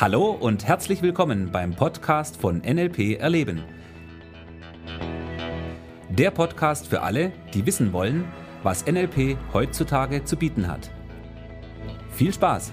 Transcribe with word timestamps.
Hallo 0.00 0.30
und 0.30 0.64
herzlich 0.64 1.02
willkommen 1.02 1.50
beim 1.50 1.74
Podcast 1.74 2.36
von 2.36 2.58
NLP 2.58 3.18
Erleben. 3.18 3.64
Der 6.08 6.30
Podcast 6.30 6.86
für 6.86 7.02
alle, 7.02 7.32
die 7.52 7.66
wissen 7.66 7.92
wollen, 7.92 8.24
was 8.62 8.86
NLP 8.86 9.36
heutzutage 9.52 10.22
zu 10.22 10.36
bieten 10.36 10.68
hat. 10.68 10.92
Viel 12.12 12.32
Spaß! 12.32 12.70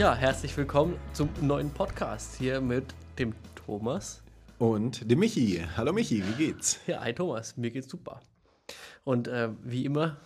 Ja, 0.00 0.16
herzlich 0.16 0.56
willkommen 0.56 0.96
zum 1.12 1.28
neuen 1.40 1.70
Podcast 1.70 2.34
hier 2.38 2.60
mit 2.60 2.92
dem 3.20 3.34
Thomas. 3.54 4.21
Und 4.62 5.10
dem 5.10 5.18
Michi. 5.18 5.60
Hallo 5.76 5.92
Michi, 5.92 6.22
wie 6.24 6.44
geht's? 6.44 6.78
Ja, 6.86 7.00
hi 7.00 7.12
Thomas, 7.12 7.56
mir 7.56 7.72
geht's 7.72 7.90
super. 7.90 8.20
Und 9.02 9.26
äh, 9.26 9.48
wie 9.64 9.84
immer 9.84 10.18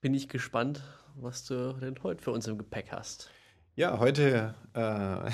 bin 0.00 0.14
ich 0.14 0.28
gespannt, 0.28 0.84
was 1.16 1.46
du 1.46 1.72
denn 1.72 1.96
heute 2.04 2.22
für 2.22 2.30
uns 2.30 2.46
im 2.46 2.58
Gepäck 2.58 2.92
hast. 2.92 3.28
Ja, 3.74 3.98
heute, 3.98 4.54
äh, 4.74 5.30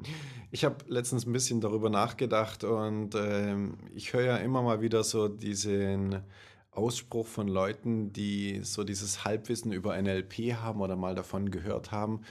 ich 0.50 0.64
habe 0.64 0.76
letztens 0.88 1.26
ein 1.26 1.34
bisschen 1.34 1.60
darüber 1.60 1.90
nachgedacht 1.90 2.64
und 2.64 3.14
äh, 3.14 3.54
ich 3.94 4.14
höre 4.14 4.22
ja 4.22 4.36
immer 4.38 4.62
mal 4.62 4.80
wieder 4.80 5.04
so 5.04 5.28
diesen 5.28 6.22
Ausspruch 6.70 7.26
von 7.26 7.48
Leuten, 7.48 8.14
die 8.14 8.60
so 8.62 8.82
dieses 8.82 9.26
Halbwissen 9.26 9.72
über 9.72 10.00
NLP 10.00 10.54
haben 10.54 10.80
oder 10.80 10.96
mal 10.96 11.14
davon 11.14 11.50
gehört 11.50 11.92
haben. 11.92 12.22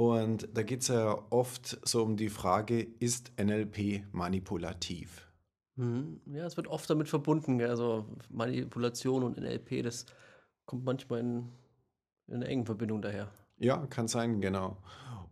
Und 0.00 0.48
da 0.54 0.62
geht 0.62 0.80
es 0.80 0.88
ja 0.88 1.26
oft 1.28 1.78
so 1.86 2.02
um 2.02 2.16
die 2.16 2.30
Frage, 2.30 2.80
ist 2.80 3.32
NLP 3.38 4.02
manipulativ? 4.12 5.28
Mhm. 5.76 6.22
Ja, 6.32 6.46
es 6.46 6.56
wird 6.56 6.68
oft 6.68 6.88
damit 6.88 7.10
verbunden, 7.10 7.60
also 7.60 8.06
Manipulation 8.30 9.22
und 9.22 9.36
NLP, 9.38 9.82
das 9.82 10.06
kommt 10.64 10.86
manchmal 10.86 11.20
in, 11.20 11.52
in 12.28 12.36
einer 12.36 12.46
engen 12.48 12.64
Verbindung 12.64 13.02
daher. 13.02 13.30
Ja, 13.58 13.76
kann 13.88 14.08
sein, 14.08 14.40
genau. 14.40 14.78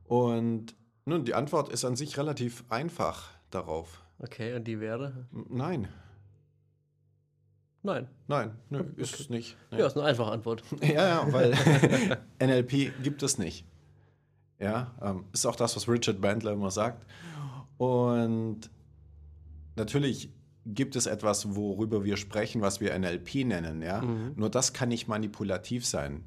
Und 0.05 0.77
nun, 1.07 1.25
die 1.25 1.33
Antwort 1.33 1.71
ist 1.71 1.87
an 1.87 1.97
sich 1.97 2.19
relativ 2.19 2.63
einfach 2.69 3.31
darauf. 3.49 4.05
Okay, 4.19 4.55
und 4.55 4.65
die 4.65 4.81
wäre? 4.81 5.29
Nein. 5.49 5.89
Nein. 7.83 8.07
Nein, 8.27 8.55
nö, 8.69 8.81
okay. 8.81 9.01
ist 9.01 9.19
es 9.19 9.31
nicht. 9.31 9.57
Nee. 9.71 9.79
Ja, 9.79 9.87
ist 9.87 9.97
eine 9.97 10.05
einfache 10.05 10.31
Antwort. 10.31 10.63
ja, 10.83 11.09
ja, 11.09 11.33
weil 11.33 11.55
NLP 12.39 13.03
gibt 13.03 13.23
es 13.23 13.39
nicht. 13.39 13.65
Ja, 14.61 14.95
ähm, 15.01 15.25
ist 15.33 15.47
auch 15.47 15.57
das, 15.57 15.77
was 15.77 15.89
Richard 15.89 16.21
Bandler 16.21 16.53
immer 16.53 16.71
sagt. 16.71 17.07
Und 17.77 18.71
natürlich 19.77 20.31
gibt 20.67 20.97
es 20.97 21.07
etwas, 21.07 21.55
worüber 21.55 22.05
wir 22.05 22.17
sprechen, 22.17 22.61
was 22.61 22.81
wir 22.81 22.99
NLP 22.99 23.47
nennen. 23.47 23.83
Ja? 23.83 24.03
Mhm. 24.03 24.33
Nur 24.37 24.51
das 24.51 24.73
kann 24.73 24.89
nicht 24.89 25.09
manipulativ 25.09 25.87
sein, 25.87 26.25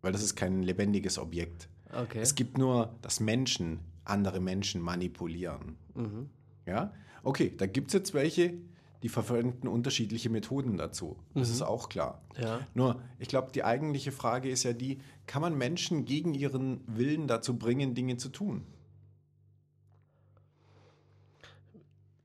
weil 0.00 0.12
das 0.12 0.22
ist 0.22 0.36
kein 0.36 0.62
lebendiges 0.62 1.18
Objekt. 1.18 1.68
Okay. 1.92 2.20
Es 2.20 2.34
gibt 2.34 2.58
nur, 2.58 2.94
dass 3.02 3.20
Menschen 3.20 3.80
andere 4.06 4.40
Menschen 4.40 4.80
manipulieren. 4.80 5.76
Mhm. 5.94 6.30
Ja, 6.64 6.92
okay, 7.22 7.52
da 7.56 7.66
gibt 7.66 7.88
es 7.88 7.94
jetzt 7.94 8.14
welche, 8.14 8.54
die 9.02 9.08
verwenden 9.08 9.68
unterschiedliche 9.68 10.30
Methoden 10.30 10.76
dazu. 10.76 11.16
Das 11.34 11.48
mhm. 11.48 11.54
ist 11.54 11.62
auch 11.62 11.88
klar. 11.88 12.22
Ja. 12.40 12.60
Nur, 12.74 13.00
ich 13.18 13.28
glaube, 13.28 13.52
die 13.52 13.64
eigentliche 13.64 14.12
Frage 14.12 14.48
ist 14.48 14.62
ja 14.62 14.72
die, 14.72 15.00
kann 15.26 15.42
man 15.42 15.56
Menschen 15.56 16.04
gegen 16.04 16.34
ihren 16.34 16.80
Willen 16.86 17.28
dazu 17.28 17.58
bringen, 17.58 17.94
Dinge 17.94 18.16
zu 18.16 18.28
tun? 18.28 18.62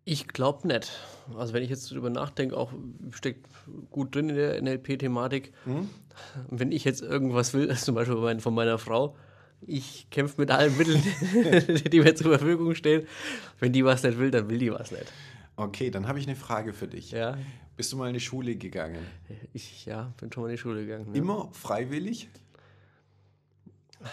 Ich 0.04 0.28
glaube 0.28 0.68
nicht. 0.68 0.92
Also 1.38 1.54
wenn 1.54 1.64
ich 1.64 1.70
jetzt 1.70 1.92
darüber 1.92 2.10
nachdenke, 2.10 2.58
auch 2.58 2.74
steckt 3.12 3.48
gut 3.92 4.16
drin 4.16 4.30
in 4.30 4.36
der 4.36 4.62
NLP-Thematik. 4.62 5.54
Mhm. 5.66 5.90
Wenn 6.50 6.72
ich 6.72 6.84
jetzt 6.84 7.02
irgendwas 7.02 7.54
will, 7.54 7.76
zum 7.78 7.96
Beispiel 7.96 8.40
von 8.40 8.54
meiner 8.54 8.78
Frau, 8.78 9.16
ich 9.62 10.10
kämpfe 10.10 10.42
mit 10.42 10.50
allen 10.50 10.76
Mitteln, 10.76 11.04
die 11.92 12.00
mir 12.00 12.16
zur 12.16 12.38
Verfügung 12.38 12.74
stehen. 12.74 13.06
Wenn 13.60 13.74
die 13.74 13.86
was 13.86 14.02
nicht 14.02 14.18
will, 14.18 14.32
dann 14.32 14.50
will 14.50 14.58
die 14.58 14.72
was 14.72 14.92
nicht. 14.92 15.12
Okay, 15.62 15.92
dann 15.92 16.08
habe 16.08 16.20
ich 16.20 16.28
eine 16.28 16.36
Frage 16.36 16.74
für 16.74 16.88
dich. 16.88 17.12
Ja. 17.12 17.38
Bist 17.78 17.94
du 17.94 17.98
mal 17.98 18.08
in 18.08 18.14
die 18.14 18.20
Schule 18.20 18.56
gegangen? 18.56 19.06
Ich, 19.54 19.86
ja, 19.86 20.14
bin 20.20 20.32
schon 20.32 20.44
mal 20.44 20.50
in 20.50 20.56
die 20.56 20.62
Schule 20.62 20.86
gegangen. 20.86 21.08
Ja. 21.14 21.22
Immer 21.22 21.50
freiwillig? 21.54 22.30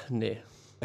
Nee. 0.09 0.39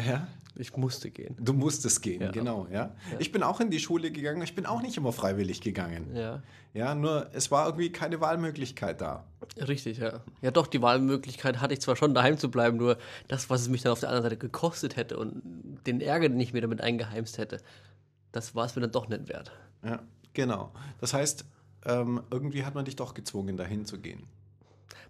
Ja? 0.04 0.26
Ich 0.56 0.76
musste 0.76 1.10
gehen. 1.10 1.36
Du 1.38 1.52
musstest 1.52 2.00
gehen, 2.00 2.22
ja. 2.22 2.30
genau, 2.30 2.68
ja? 2.70 2.94
ja? 3.10 3.18
Ich 3.18 3.32
bin 3.32 3.42
auch 3.42 3.60
in 3.60 3.70
die 3.70 3.80
Schule 3.80 4.12
gegangen, 4.12 4.40
ich 4.42 4.54
bin 4.54 4.66
auch 4.66 4.82
nicht 4.82 4.96
immer 4.96 5.12
freiwillig 5.12 5.60
gegangen. 5.60 6.14
Ja. 6.14 6.42
Ja, 6.72 6.94
nur 6.94 7.28
es 7.32 7.50
war 7.50 7.66
irgendwie 7.66 7.90
keine 7.90 8.20
Wahlmöglichkeit 8.20 9.00
da. 9.00 9.24
Richtig, 9.56 9.98
ja. 9.98 10.20
Ja, 10.42 10.50
doch, 10.52 10.68
die 10.68 10.80
Wahlmöglichkeit 10.80 11.60
hatte 11.60 11.74
ich 11.74 11.80
zwar 11.80 11.96
schon, 11.96 12.14
daheim 12.14 12.38
zu 12.38 12.50
bleiben, 12.50 12.76
nur 12.76 12.98
das, 13.28 13.50
was 13.50 13.62
es 13.62 13.68
mich 13.68 13.82
dann 13.82 13.92
auf 13.92 14.00
der 14.00 14.08
anderen 14.08 14.24
Seite 14.24 14.36
gekostet 14.36 14.96
hätte 14.96 15.18
und 15.18 15.42
den 15.86 16.00
Ärger, 16.00 16.28
den 16.28 16.40
ich 16.40 16.52
mir 16.52 16.60
damit 16.60 16.80
eingeheimst 16.80 17.38
hätte, 17.38 17.60
das 18.30 18.54
war 18.54 18.66
es 18.66 18.76
mir 18.76 18.82
dann 18.82 18.92
doch 18.92 19.08
nicht 19.08 19.28
wert. 19.28 19.52
Ja. 19.84 20.02
Genau. 20.34 20.72
Das 21.00 21.14
heißt, 21.14 21.44
ähm, 21.86 22.22
irgendwie 22.30 22.64
hat 22.64 22.74
man 22.74 22.84
dich 22.84 22.96
doch 22.96 23.14
gezwungen, 23.14 23.56
dahin 23.56 23.86
zu 23.86 23.98
gehen. 23.98 24.24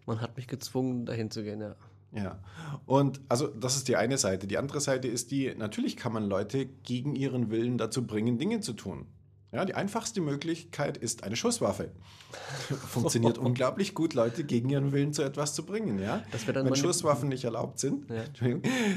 Man 0.07 0.21
hat 0.21 0.37
mich 0.37 0.47
gezwungen, 0.47 1.07
dahin 1.07 1.31
zu 1.31 1.43
gehen, 1.43 1.61
ja. 1.61 1.75
Ja, 2.13 2.39
und 2.87 3.21
also 3.29 3.49
das 3.49 3.75
ist 3.75 3.89
die 3.89 3.97
eine 3.97 4.19
Seite. 4.19 4.47
Die 4.47 4.57
andere 4.57 4.81
Seite 4.81 5.09
ist 5.09 5.33
die, 5.33 5.53
natürlich 5.57 5.97
kann 5.97 6.13
man 6.13 6.29
Leute 6.29 6.67
gegen 6.85 7.17
ihren 7.17 7.51
Willen 7.51 7.77
dazu 7.77 8.07
bringen, 8.07 8.39
Dinge 8.39 8.61
zu 8.61 8.73
tun. 8.75 9.07
Ja, 9.55 9.65
die 9.65 9.75
einfachste 9.75 10.21
Möglichkeit 10.21 10.97
ist 10.97 11.23
eine 11.23 11.37
Schusswaffe. 11.37 11.91
Funktioniert 12.89 13.39
unglaublich 13.39 13.95
gut, 13.95 14.15
Leute 14.15 14.45
gegen 14.45 14.69
ihren 14.69 14.93
Willen 14.93 15.13
zu 15.13 15.23
etwas 15.23 15.55
zu 15.55 15.65
bringen. 15.65 16.01
Ja? 16.01 16.23
Wenn 16.47 16.75
Schusswaffen 16.75 17.29
nicht 17.29 17.45
erlaubt 17.45 17.79
sind, 17.79 18.07
ja. 18.11 18.25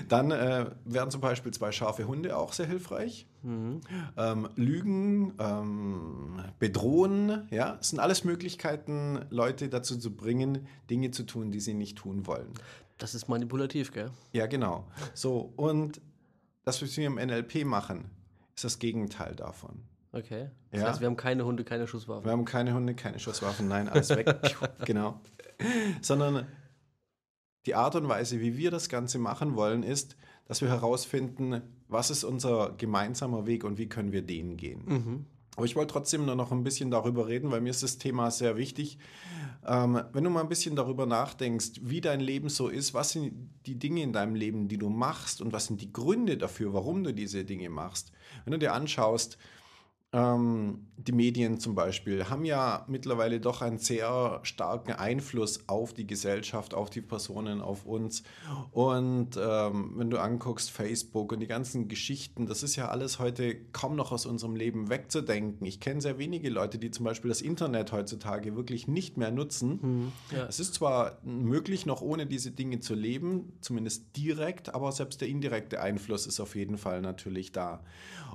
dann 0.09 0.31
äh, 0.31 0.71
wären 0.85 1.11
zum 1.11 1.21
Beispiel 1.21 1.51
zwei 1.51 1.71
scharfe 1.71 2.07
Hunde 2.07 2.35
auch 2.35 2.53
sehr 2.53 2.65
hilfreich. 2.65 3.27
Mhm. 3.43 3.81
Ähm, 4.17 4.49
Lügen, 4.55 5.33
ähm, 5.39 6.41
bedrohen, 6.59 7.47
ja, 7.51 7.75
das 7.75 7.89
sind 7.89 7.99
alles 7.99 8.23
Möglichkeiten, 8.23 9.25
Leute 9.29 9.69
dazu 9.69 9.97
zu 9.97 10.15
bringen, 10.15 10.67
Dinge 10.89 11.11
zu 11.11 11.23
tun, 11.23 11.51
die 11.51 11.59
sie 11.59 11.75
nicht 11.75 11.99
tun 11.99 12.25
wollen. 12.25 12.51
Das 12.97 13.13
ist 13.13 13.27
manipulativ, 13.27 13.91
gell? 13.91 14.09
Ja, 14.33 14.47
genau. 14.47 14.87
So, 15.13 15.53
und 15.55 16.01
das, 16.65 16.81
was 16.81 16.97
wir 16.97 17.05
im 17.05 17.15
NLP 17.15 17.63
machen, 17.63 18.09
ist 18.55 18.63
das 18.63 18.79
Gegenteil 18.79 19.35
davon. 19.35 19.83
Okay. 20.17 20.49
Das 20.71 20.81
ja. 20.81 20.87
heißt, 20.87 20.99
wir 20.99 21.07
haben 21.07 21.15
keine 21.15 21.45
Hunde, 21.45 21.63
keine 21.63 21.87
Schusswaffen. 21.87 22.25
Wir 22.25 22.31
haben 22.31 22.45
keine 22.45 22.73
Hunde, 22.73 22.95
keine 22.95 23.19
Schusswaffen. 23.19 23.67
Nein, 23.67 23.87
alles 23.87 24.09
weg. 24.09 24.27
genau. 24.85 25.21
Sondern 26.01 26.47
die 27.67 27.75
Art 27.75 27.95
und 27.95 28.07
Weise, 28.07 28.39
wie 28.39 28.57
wir 28.57 28.71
das 28.71 28.89
Ganze 28.89 29.19
machen 29.19 29.55
wollen, 29.55 29.83
ist, 29.83 30.15
dass 30.45 30.61
wir 30.61 30.69
herausfinden, 30.69 31.61
was 31.87 32.09
ist 32.09 32.23
unser 32.23 32.73
gemeinsamer 32.77 33.45
Weg 33.45 33.63
und 33.63 33.77
wie 33.77 33.87
können 33.87 34.11
wir 34.11 34.23
den 34.23 34.57
gehen. 34.57 34.83
Mhm. 34.85 35.25
Aber 35.55 35.65
ich 35.65 35.75
wollte 35.75 35.93
trotzdem 35.93 36.25
nur 36.25 36.35
noch 36.35 36.51
ein 36.51 36.63
bisschen 36.63 36.91
darüber 36.91 37.27
reden, 37.27 37.51
weil 37.51 37.61
mir 37.61 37.71
ist 37.71 37.83
das 37.83 37.97
Thema 37.97 38.31
sehr 38.31 38.57
wichtig. 38.57 38.99
Ähm, 39.65 40.01
wenn 40.13 40.23
du 40.23 40.29
mal 40.29 40.41
ein 40.41 40.49
bisschen 40.49 40.75
darüber 40.75 41.05
nachdenkst, 41.05 41.81
wie 41.81 41.99
dein 41.99 42.19
Leben 42.19 42.49
so 42.49 42.69
ist, 42.69 42.93
was 42.93 43.11
sind 43.11 43.49
die 43.65 43.77
Dinge 43.77 44.03
in 44.03 44.13
deinem 44.13 44.35
Leben, 44.35 44.67
die 44.67 44.77
du 44.77 44.89
machst 44.89 45.41
und 45.41 45.51
was 45.51 45.65
sind 45.65 45.81
die 45.81 45.91
Gründe 45.91 46.37
dafür, 46.37 46.73
warum 46.73 47.03
du 47.03 47.13
diese 47.13 47.43
Dinge 47.43 47.69
machst. 47.69 48.11
Wenn 48.45 48.51
du 48.51 48.59
dir 48.59 48.73
anschaust, 48.73 49.37
ähm, 50.13 50.87
die 50.95 51.11
Medien 51.11 51.59
zum 51.59 51.75
Beispiel 51.75 52.29
haben 52.29 52.45
ja 52.45 52.85
mittlerweile 52.87 53.39
doch 53.39 53.61
einen 53.61 53.77
sehr 53.77 54.39
starken 54.43 54.93
Einfluss 54.93 55.67
auf 55.67 55.93
die 55.93 56.07
Gesellschaft, 56.07 56.73
auf 56.73 56.89
die 56.89 57.01
Personen, 57.01 57.61
auf 57.61 57.85
uns. 57.85 58.23
Und 58.71 59.37
ähm, 59.37 59.93
wenn 59.95 60.09
du 60.09 60.17
anguckst, 60.17 60.71
Facebook 60.71 61.33
und 61.33 61.41
die 61.41 61.47
ganzen 61.47 61.87
Geschichten, 61.87 62.45
das 62.45 62.63
ist 62.63 62.77
ja 62.77 62.87
alles 62.87 63.19
heute 63.19 63.55
kaum 63.73 63.95
noch 63.95 64.11
aus 64.11 64.25
unserem 64.25 64.55
Leben 64.55 64.89
wegzudenken. 64.89 65.67
Ich 65.67 65.81
kenne 65.81 66.01
sehr 66.01 66.17
wenige 66.17 66.49
Leute, 66.49 66.79
die 66.79 66.89
zum 66.89 67.05
Beispiel 67.05 67.29
das 67.29 67.41
Internet 67.41 67.91
heutzutage 67.91 68.55
wirklich 68.55 68.87
nicht 68.87 69.17
mehr 69.17 69.31
nutzen. 69.31 69.79
Mhm, 69.81 70.11
ja. 70.35 70.45
Es 70.47 70.59
ist 70.59 70.73
zwar 70.73 71.19
möglich, 71.23 71.85
noch 71.85 72.01
ohne 72.01 72.25
diese 72.25 72.51
Dinge 72.51 72.79
zu 72.79 72.95
leben, 72.95 73.53
zumindest 73.61 74.15
direkt, 74.15 74.73
aber 74.73 74.91
selbst 74.91 75.21
der 75.21 75.27
indirekte 75.27 75.81
Einfluss 75.81 76.25
ist 76.27 76.39
auf 76.39 76.55
jeden 76.55 76.77
Fall 76.77 77.01
natürlich 77.01 77.51
da. 77.51 77.83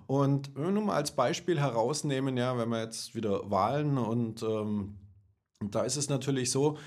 Und 0.07 0.55
wenn 0.55 0.65
wir 0.65 0.71
nur 0.73 0.85
mal 0.85 0.97
als 0.97 1.13
Beispiel 1.13 1.61
herausnehmen, 1.73 2.37
ja, 2.37 2.57
wenn 2.59 2.69
wir 2.69 2.83
jetzt 2.83 3.15
wieder 3.15 3.51
Wahlen 3.51 3.99
und 3.99 4.43
ähm, 4.43 4.99
da 5.71 5.83
ist 5.83 5.97
es 5.97 6.09
natürlich 6.09 6.51
so, 6.51 6.79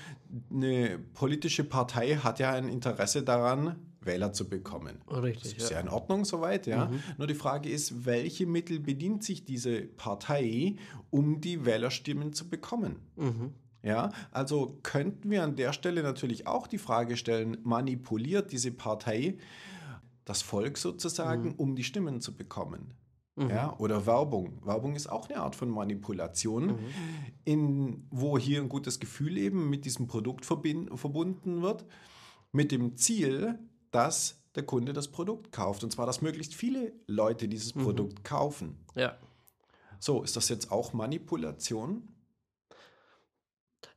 eine 0.50 0.98
politische 1.14 1.64
Partei 1.64 2.16
hat 2.16 2.38
ja 2.38 2.52
ein 2.52 2.68
Interesse 2.68 3.22
daran, 3.22 3.76
Wähler 4.00 4.32
zu 4.32 4.48
bekommen. 4.48 5.02
Richtig. 5.10 5.54
Das 5.54 5.64
ist 5.64 5.70
ja, 5.70 5.80
in 5.80 5.88
Ordnung 5.88 6.24
soweit, 6.24 6.66
ja. 6.66 6.86
Mhm. 6.86 7.00
Nur 7.18 7.26
die 7.26 7.34
Frage 7.34 7.68
ist, 7.68 8.06
welche 8.06 8.46
Mittel 8.46 8.78
bedient 8.78 9.24
sich 9.24 9.44
diese 9.44 9.82
Partei, 9.82 10.76
um 11.10 11.40
die 11.40 11.64
Wählerstimmen 11.64 12.32
zu 12.32 12.48
bekommen? 12.48 13.00
Mhm. 13.16 13.54
Ja, 13.82 14.12
also 14.32 14.78
könnten 14.82 15.30
wir 15.30 15.44
an 15.44 15.56
der 15.56 15.72
Stelle 15.72 16.02
natürlich 16.02 16.46
auch 16.46 16.66
die 16.66 16.78
Frage 16.78 17.16
stellen, 17.16 17.58
manipuliert 17.62 18.50
diese 18.50 18.72
Partei 18.72 19.38
das 20.24 20.42
Volk 20.42 20.76
sozusagen, 20.76 21.50
mhm. 21.50 21.54
um 21.54 21.76
die 21.76 21.84
Stimmen 21.84 22.20
zu 22.20 22.36
bekommen? 22.36 22.94
Mhm. 23.36 23.50
Ja, 23.50 23.76
oder 23.78 24.06
Werbung. 24.06 24.64
Werbung 24.64 24.96
ist 24.96 25.08
auch 25.08 25.28
eine 25.28 25.40
Art 25.40 25.54
von 25.54 25.68
Manipulation, 25.68 26.66
mhm. 26.68 26.78
in, 27.44 28.06
wo 28.10 28.38
hier 28.38 28.60
ein 28.60 28.68
gutes 28.68 28.98
Gefühl 28.98 29.36
eben 29.36 29.68
mit 29.68 29.84
diesem 29.84 30.06
Produkt 30.06 30.46
verbunden 30.46 31.62
wird, 31.62 31.84
mit 32.52 32.72
dem 32.72 32.96
Ziel, 32.96 33.58
dass 33.90 34.42
der 34.54 34.64
Kunde 34.64 34.94
das 34.94 35.08
Produkt 35.08 35.52
kauft. 35.52 35.84
Und 35.84 35.90
zwar, 35.90 36.06
dass 36.06 36.22
möglichst 36.22 36.54
viele 36.54 36.94
Leute 37.06 37.46
dieses 37.46 37.74
mhm. 37.74 37.82
Produkt 37.82 38.24
kaufen. 38.24 38.78
Ja. 38.94 39.16
So, 39.98 40.22
ist 40.22 40.36
das 40.36 40.48
jetzt 40.48 40.72
auch 40.72 40.94
Manipulation? 40.94 42.08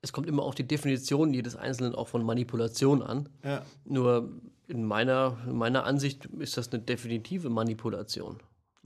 Es 0.01 0.11
kommt 0.11 0.27
immer 0.27 0.43
auf 0.43 0.55
die 0.55 0.67
Definition 0.67 1.33
jedes 1.33 1.55
Einzelnen 1.55 1.95
auch 1.95 2.09
von 2.09 2.23
Manipulation 2.23 3.01
an. 3.01 3.29
Ja. 3.43 3.65
Nur 3.85 4.41
in 4.67 4.83
meiner, 4.83 5.37
in 5.47 5.57
meiner 5.57 5.85
Ansicht 5.85 6.25
ist 6.25 6.57
das 6.57 6.71
eine 6.71 6.81
definitive 6.81 7.49
Manipulation. 7.49 8.37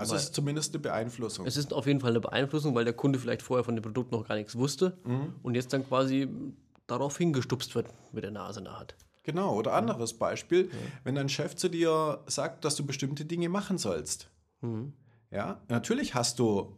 Also 0.04 0.16
es 0.16 0.24
ist 0.26 0.36
zumindest 0.36 0.74
eine 0.74 0.82
Beeinflussung. 0.82 1.46
Es 1.46 1.58
ist 1.58 1.74
auf 1.74 1.88
jeden 1.88 2.00
Fall 2.00 2.12
eine 2.12 2.20
Beeinflussung, 2.20 2.76
weil 2.76 2.86
der 2.86 2.94
Kunde 2.94 3.20
vielleicht 3.20 3.42
vorher 3.42 3.64
von 3.64 3.76
dem 3.76 3.84
Produkt 3.84 4.12
noch 4.12 4.28
gar 4.28 4.36
nichts 4.36 4.56
wusste 4.58 4.98
mhm. 5.06 5.36
und 5.44 5.56
jetzt 5.56 5.74
dann 5.74 5.88
quasi 5.88 6.30
darauf 6.88 7.18
hingestupst 7.18 7.76
wird 7.76 7.88
mit 8.12 8.24
der 8.24 8.32
Nase 8.32 8.60
in 8.60 8.66
der 8.66 8.80
Hand. 8.80 8.96
Genau, 9.24 9.56
oder 9.56 9.74
anderes 9.74 10.14
Beispiel, 10.14 10.66
ja. 10.66 10.78
wenn 11.06 11.16
dein 11.16 11.30
Chef 11.30 11.56
zu 11.56 11.70
dir 11.70 12.20
sagt, 12.28 12.66
dass 12.66 12.76
du 12.76 12.86
bestimmte 12.86 13.24
Dinge 13.24 13.48
machen 13.48 13.78
sollst. 13.78 14.30
Mhm. 14.62 14.94
Ja, 15.32 15.62
natürlich 15.70 16.14
hast 16.14 16.40
du 16.40 16.76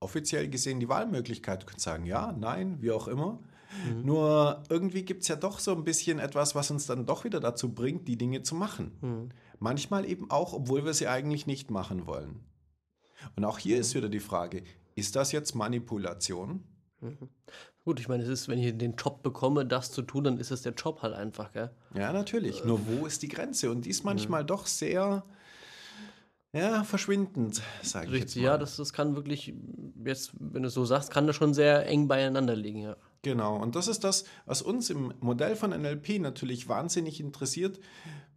offiziell 0.00 0.48
gesehen 0.48 0.80
die 0.80 0.88
Wahlmöglichkeit. 0.88 1.62
Du 1.62 1.66
kannst 1.66 1.84
sagen, 1.84 2.06
ja, 2.06 2.32
nein, 2.32 2.78
wie 2.80 2.90
auch 2.90 3.06
immer. 3.06 3.38
Mhm. 3.86 4.04
Nur 4.04 4.62
irgendwie 4.68 5.02
gibt 5.02 5.22
es 5.22 5.28
ja 5.28 5.36
doch 5.36 5.58
so 5.58 5.72
ein 5.72 5.84
bisschen 5.84 6.18
etwas, 6.18 6.54
was 6.54 6.70
uns 6.70 6.86
dann 6.86 7.06
doch 7.06 7.24
wieder 7.24 7.40
dazu 7.40 7.72
bringt, 7.72 8.08
die 8.08 8.16
Dinge 8.16 8.42
zu 8.42 8.54
machen. 8.54 8.92
Mhm. 9.00 9.28
Manchmal 9.58 10.08
eben 10.08 10.30
auch, 10.30 10.52
obwohl 10.52 10.84
wir 10.84 10.94
sie 10.94 11.08
eigentlich 11.08 11.46
nicht 11.46 11.70
machen 11.70 12.06
wollen. 12.06 12.40
Und 13.36 13.44
auch 13.44 13.58
hier 13.58 13.76
mhm. 13.76 13.80
ist 13.80 13.94
wieder 13.94 14.08
die 14.08 14.20
Frage, 14.20 14.62
ist 14.94 15.16
das 15.16 15.32
jetzt 15.32 15.54
Manipulation? 15.54 16.64
Mhm. 17.00 17.28
Gut, 17.84 18.00
ich 18.00 18.08
meine, 18.08 18.22
es 18.22 18.28
ist, 18.30 18.48
wenn 18.48 18.58
ich 18.58 18.76
den 18.78 18.94
Job 18.94 19.22
bekomme, 19.22 19.66
das 19.66 19.90
zu 19.92 20.00
tun, 20.02 20.24
dann 20.24 20.38
ist 20.38 20.50
es 20.50 20.62
der 20.62 20.72
Job 20.72 21.02
halt 21.02 21.14
einfach, 21.14 21.52
gell? 21.52 21.70
Ja, 21.94 22.12
natürlich. 22.12 22.62
Äh. 22.62 22.66
Nur 22.66 22.80
wo 22.86 23.06
ist 23.06 23.22
die 23.22 23.28
Grenze? 23.28 23.70
Und 23.70 23.84
die 23.84 23.90
ist 23.90 24.04
manchmal 24.04 24.42
mhm. 24.42 24.46
doch 24.46 24.66
sehr, 24.66 25.22
ja, 26.54 26.84
verschwindend, 26.84 27.60
sage 27.82 28.14
ich 28.14 28.20
jetzt 28.20 28.36
mal. 28.36 28.42
Ja, 28.42 28.58
das, 28.58 28.76
das 28.76 28.92
kann 28.94 29.16
wirklich, 29.16 29.52
jetzt, 30.02 30.32
wenn 30.38 30.62
du 30.62 30.68
es 30.68 30.74
so 30.74 30.86
sagst, 30.86 31.10
kann 31.10 31.26
das 31.26 31.36
schon 31.36 31.52
sehr 31.52 31.86
eng 31.86 32.08
beieinander 32.08 32.56
liegen, 32.56 32.80
ja. 32.80 32.96
Genau, 33.22 33.56
und 33.56 33.74
das 33.74 33.88
ist 33.88 34.04
das, 34.04 34.24
was 34.44 34.62
uns 34.62 34.90
im 34.90 35.14
Modell 35.20 35.56
von 35.56 35.70
NLP 35.70 36.20
natürlich 36.20 36.68
wahnsinnig 36.68 37.20
interessiert. 37.20 37.80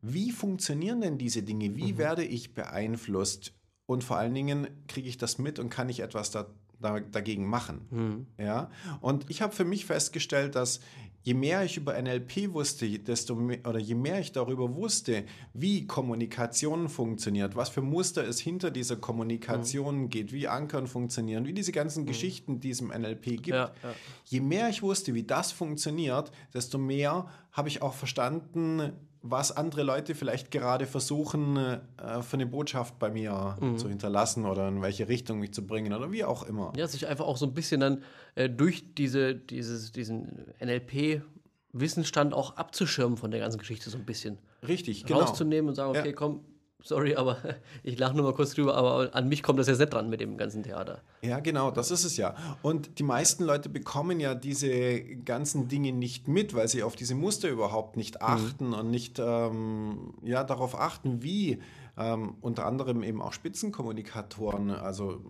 Wie 0.02 0.32
funktionieren 0.32 1.02
denn 1.02 1.18
diese 1.18 1.44
Dinge? 1.44 1.76
Wie 1.76 1.94
mhm. 1.94 1.98
werde 1.98 2.24
ich 2.24 2.54
beeinflusst? 2.54 3.54
Und 3.88 4.04
vor 4.04 4.18
allen 4.18 4.36
Dingen 4.36 4.68
kriege 4.88 5.10
ich 5.10 5.18
das 5.18 5.40
mit 5.40 5.58
und 5.58 5.70
kann 5.70 5.90
ich 5.90 6.02
etwas 6.02 6.30
da, 6.30 6.46
da, 6.80 7.00
dagegen 7.00 7.48
machen. 7.48 7.88
Mhm. 7.90 8.28
Ja? 8.38 8.70
Und 9.02 9.26
ich 9.30 9.42
habe 9.42 9.56
für 9.56 9.66
mich 9.66 9.86
festgestellt, 9.86 10.56
dass 10.56 10.82
je 11.24 11.34
mehr 11.34 11.64
ich 11.64 11.76
über 11.76 12.02
NLP 12.02 12.54
wusste, 12.54 12.88
desto 13.00 13.36
mehr, 13.36 13.60
oder 13.66 13.80
je 13.80 13.96
mehr 13.96 14.20
ich 14.20 14.32
darüber 14.34 14.76
wusste, 14.76 15.26
wie 15.54 15.86
Kommunikation 15.86 16.88
funktioniert, 16.88 17.56
was 17.56 17.68
für 17.68 17.82
Muster 17.82 18.26
es 18.26 18.40
hinter 18.40 18.72
dieser 18.72 18.96
Kommunikation 18.96 20.04
mhm. 20.04 20.10
geht, 20.10 20.32
wie 20.32 20.48
Ankern 20.48 20.88
funktionieren, 20.88 21.46
wie 21.46 21.54
diese 21.54 21.72
ganzen 21.74 22.04
mhm. 22.04 22.08
Geschichten, 22.08 22.60
die 22.62 22.70
es 22.70 22.80
im 22.80 22.90
NLP 22.90 23.24
gibt, 23.24 23.48
ja, 23.48 23.74
ja. 23.84 23.94
je 24.24 24.40
mehr 24.40 24.70
ich 24.70 24.84
wusste, 24.84 25.14
wie 25.14 25.24
das 25.24 25.52
funktioniert, 25.52 26.32
desto 26.54 26.78
mehr 26.78 27.28
habe 27.52 27.68
ich 27.68 27.82
auch 27.82 27.94
verstanden, 27.94 28.94
was 29.22 29.52
andere 29.52 29.84
Leute 29.84 30.16
vielleicht 30.16 30.52
gerade 30.52 30.86
versuchen, 30.86 31.58
äh, 31.58 32.22
für 32.22 32.36
eine 32.36 32.46
Botschaft 32.46 33.00
bei 33.00 33.10
mir 33.10 33.58
mhm. 33.60 33.78
zu 33.78 33.90
hinterlassen 33.90 34.46
oder 34.46 34.68
in 34.68 34.82
welche 34.82 35.08
Richtung 35.08 35.40
mich 35.40 35.54
zu 35.54 35.66
bringen 35.66 35.94
oder 35.94 36.12
wie 36.12 36.24
auch 36.24 36.44
immer. 36.44 36.74
Ja, 36.76 36.88
sich 36.88 37.08
einfach 37.08 37.26
auch 37.26 37.38
so 37.38 37.46
ein 37.46 37.54
bisschen 37.54 37.82
dann 37.82 38.04
äh, 38.36 38.50
durch 38.50 38.94
diese, 38.96 39.36
dieses, 39.36 39.92
diesen 39.92 40.54
NLP-Wissensstand 40.60 42.34
auch 42.34 42.58
abzuschirmen 42.58 43.18
von 43.18 43.32
der 43.32 43.40
ganzen 43.40 43.58
Geschichte 43.58 43.90
so 43.90 43.98
ein 43.98 44.06
bisschen. 44.06 44.38
Richtig, 44.68 45.06
genau. 45.06 45.22
Rauszunehmen 45.22 45.70
und 45.70 45.76
sagen, 45.76 45.92
okay, 45.92 46.10
ja. 46.10 46.14
komm, 46.14 46.42
sorry, 46.84 47.16
aber 47.16 47.38
ich 47.84 47.98
lache 47.98 48.16
nur 48.16 48.26
mal 48.26 48.34
kurz 48.34 48.54
drüber, 48.54 48.76
aber 48.76 49.14
an 49.16 49.28
mich 49.28 49.44
kommt 49.44 49.60
das 49.60 49.68
jetzt 49.68 49.80
nicht 49.80 49.94
dran 49.94 50.10
mit 50.10 50.22
dem 50.22 50.38
ganzen 50.38 50.64
Theater. 50.64 51.02
Ja, 51.22 51.40
genau, 51.40 51.72
das 51.72 51.92
ist 51.92 52.04
es 52.04 52.18
ja. 52.18 52.36
Und 52.62 53.00
die 53.00 53.04
meisten 53.04 53.44
Leute 53.44 53.70
bekommen 53.70 54.20
ja 54.20 54.36
diese 54.36 55.02
ganzen 55.02 55.68
Dinge 55.68 55.92
nicht 55.92 56.28
mit, 56.28 56.54
weil 56.54 56.68
sie 56.68 56.84
auf 56.84 56.96
diese 56.96 57.16
Muster 57.16 57.50
überhaupt 57.50 57.98
nicht 57.98 58.16
mhm. 58.16 58.22
achten 58.22 58.68
mhm. 58.68 58.74
und 58.74 58.92
nicht 58.92 59.20
ähm, 59.20 60.14
ja, 60.24 60.44
darauf 60.44 60.80
achten, 60.80 61.24
wie 61.24 61.62
ähm, 61.98 62.36
unter 62.42 62.66
anderem 62.66 63.04
eben 63.04 63.22
auch 63.22 63.34
Spitzenkommunikatoren, 63.34 64.72
also 64.72 65.22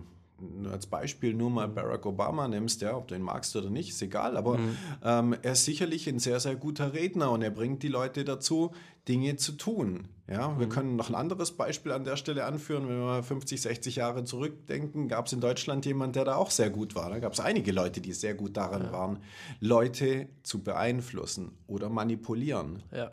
als 0.71 0.87
Beispiel 0.87 1.33
nur 1.33 1.49
mal 1.49 1.67
Barack 1.67 2.05
Obama 2.05 2.47
nimmst, 2.47 2.81
ja, 2.81 2.95
ob 2.95 3.07
du 3.07 3.15
ihn 3.15 3.21
magst 3.21 3.55
oder 3.55 3.69
nicht, 3.69 3.89
ist 3.89 4.01
egal, 4.01 4.37
aber 4.37 4.57
mhm. 4.57 4.77
ähm, 5.03 5.35
er 5.41 5.53
ist 5.53 5.65
sicherlich 5.65 6.07
ein 6.07 6.19
sehr, 6.19 6.39
sehr 6.39 6.55
guter 6.55 6.93
Redner 6.93 7.31
und 7.31 7.41
er 7.41 7.49
bringt 7.49 7.83
die 7.83 7.87
Leute 7.87 8.23
dazu, 8.23 8.71
Dinge 9.07 9.37
zu 9.37 9.53
tun. 9.53 10.09
Ja, 10.29 10.49
mhm. 10.49 10.59
wir 10.59 10.69
können 10.69 10.95
noch 10.95 11.09
ein 11.09 11.15
anderes 11.15 11.53
Beispiel 11.53 11.91
an 11.93 12.03
der 12.03 12.17
Stelle 12.17 12.45
anführen. 12.45 12.87
Wenn 12.89 12.99
wir 12.99 13.23
50, 13.23 13.61
60 13.61 13.95
Jahre 13.95 14.25
zurückdenken, 14.25 15.07
gab 15.07 15.27
es 15.27 15.33
in 15.33 15.39
Deutschland 15.39 15.85
jemanden, 15.85 16.13
der 16.13 16.25
da 16.25 16.35
auch 16.35 16.51
sehr 16.51 16.69
gut 16.69 16.95
war. 16.95 17.09
Da 17.09 17.19
gab 17.19 17.33
es 17.33 17.39
einige 17.39 17.71
Leute, 17.71 18.01
die 18.01 18.11
sehr 18.13 18.33
gut 18.33 18.57
daran 18.57 18.83
ja. 18.83 18.91
waren, 18.91 19.19
Leute 19.61 20.27
zu 20.43 20.63
beeinflussen 20.63 21.51
oder 21.65 21.89
manipulieren. 21.89 22.83
Ja. 22.91 23.11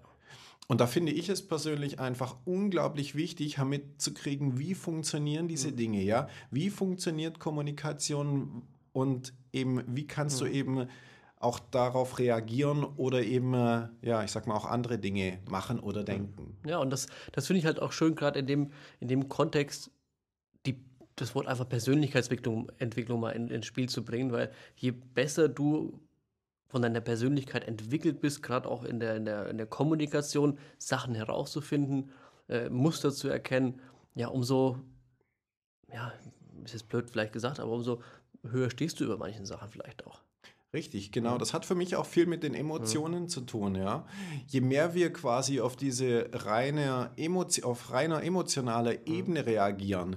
Und 0.66 0.80
da 0.80 0.86
finde 0.86 1.12
ich 1.12 1.28
es 1.28 1.46
persönlich 1.46 2.00
einfach 2.00 2.36
unglaublich 2.44 3.14
wichtig, 3.14 3.58
mitzukriegen, 3.58 4.58
wie 4.58 4.74
funktionieren 4.74 5.48
diese 5.48 5.70
mhm. 5.70 5.76
Dinge, 5.76 6.02
ja? 6.02 6.28
Wie 6.50 6.70
funktioniert 6.70 7.38
Kommunikation 7.38 8.62
und 8.92 9.34
eben, 9.52 9.82
wie 9.86 10.06
kannst 10.06 10.40
mhm. 10.40 10.46
du 10.46 10.50
eben 10.52 10.88
auch 11.38 11.58
darauf 11.58 12.18
reagieren 12.18 12.84
oder 12.84 13.22
eben, 13.22 13.52
äh, 13.52 13.88
ja, 14.00 14.24
ich 14.24 14.30
sag 14.30 14.46
mal, 14.46 14.54
auch 14.54 14.64
andere 14.64 14.98
Dinge 14.98 15.38
machen 15.50 15.78
oder 15.78 16.02
denken. 16.02 16.56
Ja, 16.66 16.78
und 16.78 16.88
das, 16.90 17.06
das 17.32 17.46
finde 17.46 17.58
ich 17.58 17.66
halt 17.66 17.80
auch 17.80 17.92
schön, 17.92 18.14
gerade 18.14 18.38
in 18.38 18.46
dem, 18.46 18.72
in 19.00 19.08
dem 19.08 19.28
Kontext, 19.28 19.90
die, 20.64 20.82
das 21.16 21.34
Wort 21.34 21.46
einfach 21.46 21.68
Persönlichkeitsentwicklung 21.68 22.72
Entwicklung 22.78 23.20
mal 23.20 23.30
in, 23.30 23.48
ins 23.48 23.66
Spiel 23.66 23.90
zu 23.90 24.04
bringen, 24.04 24.32
weil 24.32 24.50
je 24.76 24.92
besser 24.92 25.50
du 25.50 26.00
von 26.74 26.82
deiner 26.82 27.00
Persönlichkeit 27.00 27.68
entwickelt 27.68 28.20
bist, 28.20 28.42
gerade 28.42 28.68
auch 28.68 28.82
in 28.82 28.98
der, 28.98 29.14
in, 29.14 29.24
der, 29.24 29.48
in 29.48 29.58
der 29.58 29.66
Kommunikation, 29.68 30.58
Sachen 30.76 31.14
herauszufinden, 31.14 32.10
äh, 32.48 32.68
Muster 32.68 33.12
zu 33.12 33.28
erkennen, 33.28 33.80
ja, 34.16 34.26
umso, 34.26 34.80
ja, 35.92 36.12
ist 36.64 36.72
jetzt 36.72 36.88
blöd 36.88 37.08
vielleicht 37.08 37.32
gesagt, 37.32 37.60
aber 37.60 37.70
umso 37.70 38.02
höher 38.42 38.70
stehst 38.70 38.98
du 38.98 39.04
über 39.04 39.16
manchen 39.16 39.46
Sachen 39.46 39.68
vielleicht 39.68 40.04
auch. 40.04 40.18
Richtig, 40.72 41.12
genau. 41.12 41.38
Das 41.38 41.54
hat 41.54 41.64
für 41.64 41.76
mich 41.76 41.94
auch 41.94 42.06
viel 42.06 42.26
mit 42.26 42.42
den 42.42 42.54
Emotionen 42.54 43.22
ja. 43.22 43.28
zu 43.28 43.42
tun, 43.42 43.76
ja. 43.76 44.04
Je 44.48 44.60
mehr 44.60 44.94
wir 44.94 45.12
quasi 45.12 45.60
auf 45.60 45.76
diese 45.76 46.28
reine 46.32 47.12
Emotion, 47.16 47.70
auf 47.70 47.92
reiner 47.92 48.24
emotionaler 48.24 49.06
Ebene 49.06 49.46
reagieren, 49.46 50.16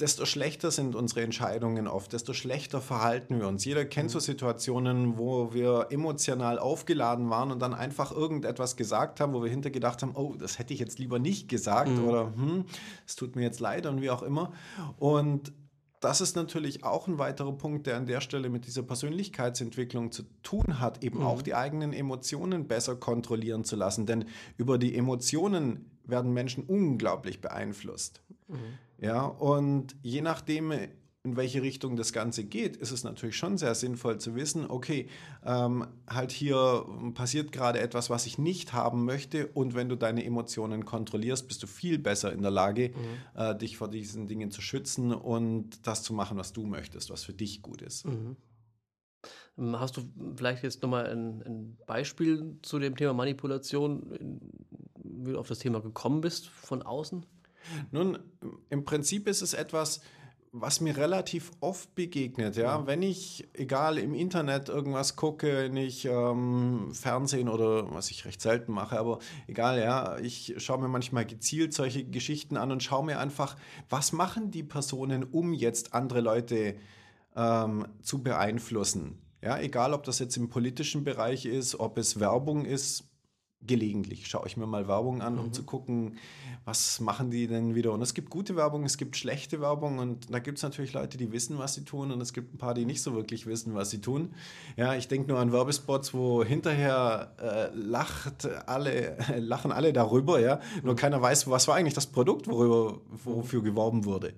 desto 0.00 0.26
schlechter 0.26 0.70
sind 0.70 0.94
unsere 0.94 1.22
Entscheidungen 1.22 1.88
oft, 1.88 2.12
desto 2.12 2.32
schlechter 2.32 2.80
verhalten 2.80 3.40
wir 3.40 3.48
uns. 3.48 3.64
Jeder 3.64 3.84
kennt 3.84 4.10
so 4.10 4.18
mhm. 4.18 4.22
Situationen, 4.22 5.18
wo 5.18 5.52
wir 5.52 5.88
emotional 5.90 6.58
aufgeladen 6.58 7.30
waren 7.30 7.50
und 7.50 7.60
dann 7.60 7.74
einfach 7.74 8.12
irgendetwas 8.12 8.76
gesagt 8.76 9.20
haben, 9.20 9.32
wo 9.32 9.42
wir 9.42 9.50
hintergedacht 9.50 10.02
haben, 10.02 10.14
oh, 10.14 10.34
das 10.38 10.58
hätte 10.58 10.72
ich 10.72 10.80
jetzt 10.80 10.98
lieber 10.98 11.18
nicht 11.18 11.48
gesagt 11.48 11.90
mhm. 11.90 12.04
oder 12.04 12.32
hm, 12.34 12.64
es 13.06 13.16
tut 13.16 13.34
mir 13.34 13.42
jetzt 13.42 13.60
leid 13.60 13.86
und 13.86 14.00
wie 14.00 14.10
auch 14.10 14.22
immer. 14.22 14.52
Und 14.98 15.52
das 16.00 16.20
ist 16.20 16.36
natürlich 16.36 16.84
auch 16.84 17.08
ein 17.08 17.18
weiterer 17.18 17.52
Punkt, 17.52 17.88
der 17.88 17.96
an 17.96 18.06
der 18.06 18.20
Stelle 18.20 18.50
mit 18.50 18.66
dieser 18.66 18.84
Persönlichkeitsentwicklung 18.84 20.12
zu 20.12 20.22
tun 20.44 20.78
hat, 20.78 21.02
eben 21.02 21.20
mhm. 21.20 21.26
auch 21.26 21.42
die 21.42 21.54
eigenen 21.54 21.92
Emotionen 21.92 22.68
besser 22.68 22.94
kontrollieren 22.94 23.64
zu 23.64 23.74
lassen. 23.74 24.06
Denn 24.06 24.26
über 24.56 24.78
die 24.78 24.94
Emotionen 24.94 25.90
werden 26.04 26.32
Menschen 26.32 26.64
unglaublich 26.64 27.40
beeinflusst. 27.40 28.22
Mhm. 28.46 28.78
Ja, 29.00 29.24
und 29.24 29.94
je 30.02 30.22
nachdem, 30.22 30.72
in 31.22 31.36
welche 31.36 31.62
Richtung 31.62 31.96
das 31.96 32.12
Ganze 32.12 32.44
geht, 32.44 32.76
ist 32.76 32.90
es 32.90 33.04
natürlich 33.04 33.36
schon 33.36 33.58
sehr 33.58 33.74
sinnvoll 33.74 34.18
zu 34.18 34.34
wissen, 34.34 34.66
okay, 34.68 35.08
ähm, 35.44 35.86
halt 36.08 36.32
hier 36.32 36.84
passiert 37.14 37.52
gerade 37.52 37.80
etwas, 37.80 38.08
was 38.10 38.26
ich 38.26 38.38
nicht 38.38 38.72
haben 38.72 39.04
möchte 39.04 39.48
und 39.48 39.74
wenn 39.74 39.88
du 39.88 39.96
deine 39.96 40.24
Emotionen 40.24 40.84
kontrollierst, 40.84 41.46
bist 41.46 41.62
du 41.62 41.66
viel 41.66 41.98
besser 41.98 42.32
in 42.32 42.42
der 42.42 42.50
Lage, 42.50 42.90
mhm. 42.90 43.40
äh, 43.40 43.56
dich 43.56 43.76
vor 43.76 43.88
diesen 43.88 44.26
Dingen 44.26 44.50
zu 44.50 44.62
schützen 44.62 45.12
und 45.12 45.86
das 45.86 46.02
zu 46.02 46.12
machen, 46.12 46.38
was 46.38 46.52
du 46.52 46.64
möchtest, 46.64 47.10
was 47.10 47.24
für 47.24 47.34
dich 47.34 47.62
gut 47.62 47.82
ist. 47.82 48.06
Mhm. 48.06 48.36
Ähm, 49.58 49.78
hast 49.78 49.96
du 49.96 50.02
vielleicht 50.36 50.62
jetzt 50.62 50.82
nochmal 50.82 51.06
ein, 51.06 51.42
ein 51.42 51.78
Beispiel 51.86 52.56
zu 52.62 52.78
dem 52.78 52.96
Thema 52.96 53.12
Manipulation, 53.12 54.40
wie 55.04 55.32
du 55.32 55.38
auf 55.38 55.48
das 55.48 55.58
Thema 55.58 55.80
gekommen 55.80 56.20
bist 56.20 56.48
von 56.48 56.82
außen? 56.82 57.26
Nun, 57.90 58.18
im 58.70 58.84
Prinzip 58.84 59.28
ist 59.28 59.42
es 59.42 59.54
etwas, 59.54 60.00
was 60.52 60.80
mir 60.80 60.96
relativ 60.96 61.50
oft 61.60 61.94
begegnet, 61.94 62.56
ja, 62.56 62.86
wenn 62.86 63.02
ich, 63.02 63.46
egal 63.52 63.98
im 63.98 64.14
Internet 64.14 64.68
irgendwas 64.68 65.16
gucke, 65.16 65.68
nicht 65.70 66.06
ähm, 66.06 66.90
Fernsehen 66.94 67.48
oder 67.48 67.92
was 67.92 68.10
ich 68.10 68.24
recht 68.24 68.40
selten 68.40 68.72
mache, 68.72 68.98
aber 68.98 69.18
egal, 69.46 69.78
ja, 69.78 70.18
ich 70.18 70.54
schaue 70.58 70.78
mir 70.78 70.88
manchmal 70.88 71.26
gezielt 71.26 71.74
solche 71.74 72.04
Geschichten 72.04 72.56
an 72.56 72.72
und 72.72 72.82
schaue 72.82 73.04
mir 73.04 73.18
einfach, 73.18 73.56
was 73.88 74.12
machen 74.12 74.50
die 74.50 74.62
Personen, 74.62 75.24
um 75.24 75.52
jetzt 75.52 75.94
andere 75.94 76.20
Leute 76.20 76.76
ähm, 77.36 77.86
zu 78.02 78.22
beeinflussen. 78.22 79.18
Ja, 79.42 79.58
egal 79.60 79.94
ob 79.94 80.02
das 80.04 80.18
jetzt 80.18 80.36
im 80.36 80.48
politischen 80.48 81.04
Bereich 81.04 81.46
ist, 81.46 81.78
ob 81.78 81.98
es 81.98 82.18
Werbung 82.18 82.64
ist, 82.64 83.04
gelegentlich 83.66 84.26
schaue 84.28 84.46
ich 84.46 84.56
mir 84.56 84.66
mal 84.66 84.88
Werbung 84.88 85.20
an, 85.20 85.38
um 85.38 85.46
mhm. 85.46 85.52
zu 85.52 85.64
gucken, 85.64 86.16
was 86.64 87.00
machen 87.00 87.30
die 87.30 87.46
denn 87.46 87.74
wieder. 87.74 87.92
Und 87.92 88.02
es 88.02 88.14
gibt 88.14 88.30
gute 88.30 88.56
Werbung, 88.56 88.84
es 88.84 88.98
gibt 88.98 89.16
schlechte 89.16 89.60
Werbung 89.60 89.98
und 89.98 90.32
da 90.32 90.38
gibt 90.38 90.58
es 90.58 90.62
natürlich 90.62 90.92
Leute, 90.92 91.18
die 91.18 91.32
wissen, 91.32 91.58
was 91.58 91.74
sie 91.74 91.84
tun 91.84 92.10
und 92.12 92.20
es 92.20 92.32
gibt 92.32 92.54
ein 92.54 92.58
paar, 92.58 92.74
die 92.74 92.84
nicht 92.84 93.02
so 93.02 93.14
wirklich 93.14 93.46
wissen, 93.46 93.74
was 93.74 93.90
sie 93.90 94.00
tun. 94.00 94.34
Ja, 94.76 94.94
ich 94.94 95.08
denke 95.08 95.28
nur 95.28 95.40
an 95.40 95.52
Werbespots, 95.52 96.14
wo 96.14 96.44
hinterher 96.44 97.34
äh, 97.40 97.76
lacht 97.76 98.46
alle, 98.66 99.16
äh, 99.18 99.38
lachen 99.38 99.72
alle 99.72 99.92
darüber, 99.92 100.40
ja, 100.40 100.60
nur 100.82 100.94
mhm. 100.94 100.98
keiner 100.98 101.20
weiß, 101.20 101.48
was 101.50 101.68
war 101.68 101.74
eigentlich 101.74 101.94
das 101.94 102.06
Produkt, 102.06 102.46
worüber, 102.46 103.00
wofür 103.24 103.62
geworben 103.62 104.04
wurde. 104.04 104.34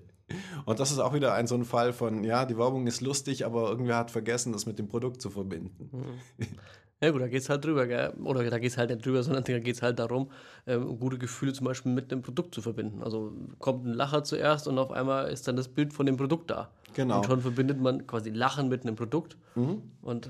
Und 0.65 0.79
das 0.79 0.91
ist 0.91 0.99
auch 0.99 1.13
wieder 1.13 1.33
ein 1.33 1.47
so 1.47 1.55
ein 1.55 1.65
Fall 1.65 1.93
von, 1.93 2.23
ja, 2.23 2.45
die 2.45 2.57
Werbung 2.57 2.87
ist 2.87 3.01
lustig, 3.01 3.45
aber 3.45 3.69
irgendwer 3.69 3.97
hat 3.97 4.11
vergessen, 4.11 4.53
das 4.53 4.65
mit 4.65 4.79
dem 4.79 4.87
Produkt 4.87 5.21
zu 5.21 5.29
verbinden. 5.29 5.89
Mhm. 5.91 6.47
Ja 7.03 7.09
gut, 7.09 7.21
da 7.21 7.27
geht 7.27 7.41
es 7.41 7.49
halt 7.49 7.65
drüber, 7.65 7.87
gell? 7.87 8.13
oder 8.23 8.47
da 8.47 8.59
geht 8.59 8.71
es 8.71 8.77
halt 8.77 8.91
nicht 8.91 9.03
drüber, 9.05 9.23
sondern 9.23 9.43
da 9.43 9.59
geht 9.59 9.75
es 9.75 9.81
halt 9.81 9.97
darum, 9.97 10.29
ähm, 10.67 10.99
gute 10.99 11.17
Gefühle 11.17 11.53
zum 11.53 11.65
Beispiel 11.65 11.91
mit 11.91 12.11
einem 12.11 12.21
Produkt 12.21 12.53
zu 12.53 12.61
verbinden. 12.61 13.01
Also 13.01 13.33
kommt 13.59 13.85
ein 13.85 13.93
Lacher 13.93 14.23
zuerst 14.23 14.67
und 14.67 14.77
auf 14.77 14.91
einmal 14.91 15.31
ist 15.31 15.47
dann 15.47 15.55
das 15.55 15.67
Bild 15.67 15.93
von 15.93 16.05
dem 16.05 16.17
Produkt 16.17 16.51
da. 16.51 16.69
Genau. 16.93 17.17
Und 17.17 17.25
schon 17.25 17.41
verbindet 17.41 17.79
man 17.79 18.05
quasi 18.05 18.29
Lachen 18.29 18.69
mit 18.69 18.83
einem 18.83 18.95
Produkt 18.95 19.37
mhm. 19.55 19.81
und 20.01 20.29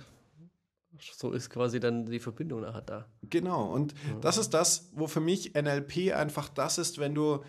so 1.14 1.32
ist 1.32 1.50
quasi 1.50 1.80
dann 1.80 2.06
die 2.06 2.20
Verbindung 2.20 2.62
nachher 2.62 2.82
da. 2.82 3.06
Genau, 3.30 3.74
und 3.74 3.94
ja. 3.94 4.20
das 4.22 4.38
ist 4.38 4.54
das, 4.54 4.92
wo 4.94 5.08
für 5.08 5.20
mich 5.20 5.56
NLP 5.56 6.14
einfach 6.14 6.48
das 6.50 6.78
ist, 6.78 7.00
wenn 7.00 7.16
du 7.16 7.44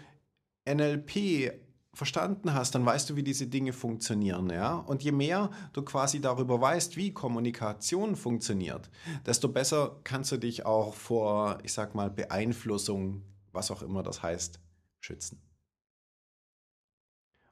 NLP 0.66 1.52
verstanden 1.94 2.54
hast, 2.54 2.74
dann 2.74 2.86
weißt 2.86 3.10
du, 3.10 3.16
wie 3.16 3.22
diese 3.22 3.46
Dinge 3.46 3.72
funktionieren, 3.72 4.48
ja? 4.50 4.76
Und 4.76 5.02
je 5.02 5.12
mehr 5.12 5.50
du 5.74 5.82
quasi 5.82 6.20
darüber 6.20 6.60
weißt, 6.60 6.96
wie 6.96 7.12
Kommunikation 7.12 8.16
funktioniert, 8.16 8.90
desto 9.26 9.48
besser 9.48 10.00
kannst 10.02 10.32
du 10.32 10.38
dich 10.38 10.64
auch 10.64 10.94
vor, 10.94 11.58
ich 11.62 11.72
sag 11.72 11.94
mal, 11.94 12.10
Beeinflussung, 12.10 13.22
was 13.52 13.70
auch 13.70 13.82
immer 13.82 14.02
das 14.02 14.22
heißt, 14.22 14.58
schützen. 15.00 15.42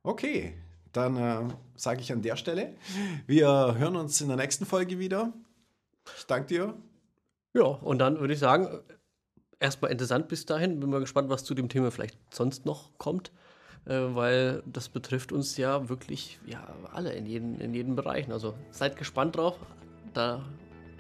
Okay, 0.03 0.55
dann 0.93 1.17
äh, 1.17 1.49
sage 1.77 2.01
ich 2.01 2.11
an 2.11 2.23
der 2.23 2.37
Stelle, 2.37 2.75
wir 3.27 3.75
hören 3.77 3.97
uns 3.97 4.23
in 4.23 4.29
der 4.29 4.39
nächsten 4.39 4.65
Folge 4.65 4.99
wieder. 4.99 5.35
Ich 6.17 6.27
danke 6.27 6.47
dir. 6.47 6.75
Ja, 7.53 7.65
und 7.65 7.99
dann 7.99 8.19
würde 8.19 8.33
ich 8.33 8.41
sagen, 8.41 8.81
erstmal 9.59 9.91
interessant 9.91 10.29
bis 10.29 10.47
dahin. 10.47 10.81
Bin 10.81 10.89
mal 10.89 11.01
gespannt, 11.01 11.29
was 11.29 11.45
zu 11.45 11.55
dem 11.55 11.69
Thema 11.69 11.91
vielleicht 11.91 12.19
sonst 12.35 12.65
noch 12.65 12.97
kommt 12.97 13.33
äh, 13.87 14.15
weil 14.15 14.63
das 14.67 14.89
betrifft 14.89 15.33
uns 15.33 15.57
ja 15.57 15.89
wirklich 15.89 16.39
ja, 16.47 16.63
alle 16.93 17.13
in 17.13 17.27
jeden, 17.27 17.61
in 17.61 17.75
jeden 17.75 17.97
Bereichen. 17.97 18.33
Also 18.33 18.55
seid 18.71 18.97
gespannt 18.97 19.37
drauf. 19.37 19.57
Da 20.15 20.43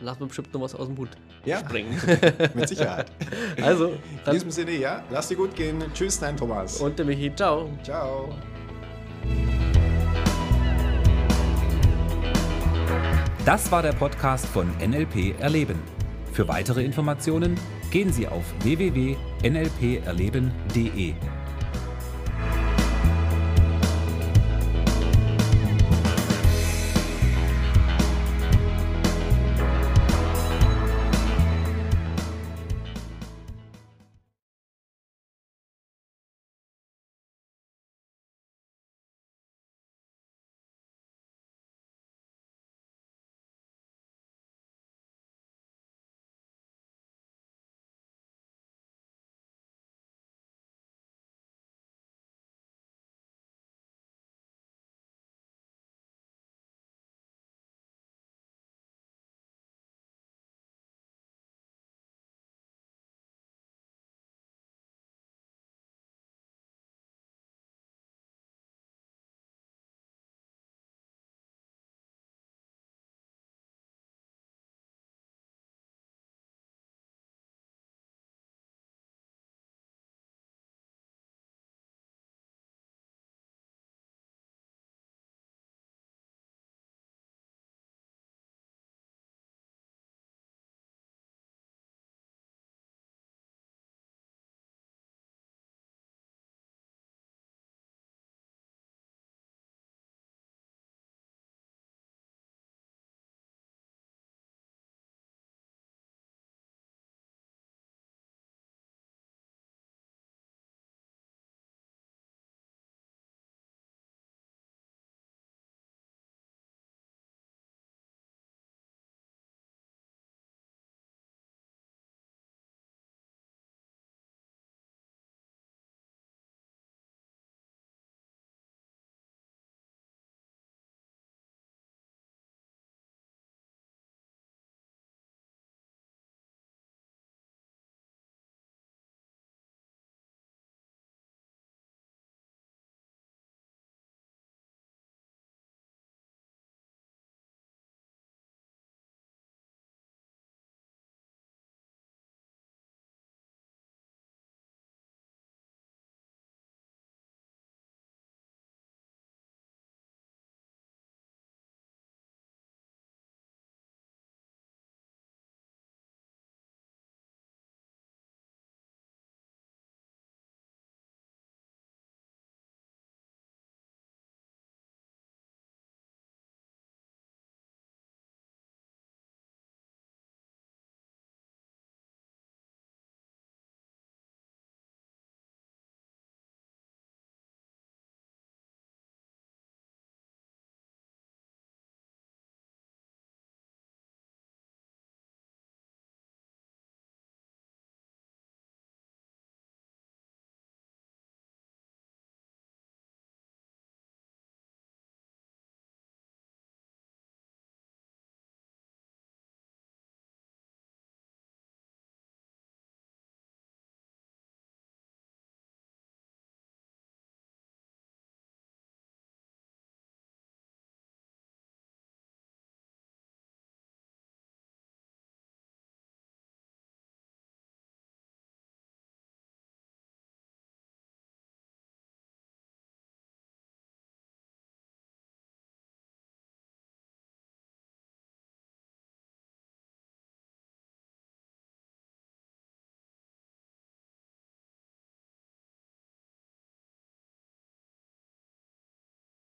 lassen 0.00 0.20
wir 0.20 0.26
bestimmt 0.26 0.52
noch 0.54 0.60
was 0.60 0.74
aus 0.74 0.86
dem 0.86 0.98
Hut 0.98 1.10
ja, 1.44 1.60
springen. 1.60 2.00
mit 2.54 2.68
Sicherheit. 2.68 3.10
Also, 3.62 3.94
in 4.26 4.32
diesem 4.32 4.50
Sinne, 4.50 4.72
ja, 4.72 5.04
lass 5.10 5.28
dir 5.28 5.36
gut 5.36 5.54
gehen. 5.54 5.82
Tschüss, 5.92 6.18
dein 6.18 6.36
Thomas. 6.36 6.80
Und 6.80 6.98
der 6.98 7.06
Michi. 7.06 7.32
Ciao. 7.34 7.70
Ciao. 7.82 8.34
Das 13.44 13.70
war 13.72 13.82
der 13.82 13.92
Podcast 13.92 14.46
von 14.46 14.70
NLP 14.78 15.38
Erleben. 15.40 15.78
Für 16.32 16.48
weitere 16.48 16.84
Informationen 16.84 17.58
gehen 17.90 18.12
Sie 18.12 18.28
auf 18.28 18.44
www.nlperleben.de. 18.62 21.14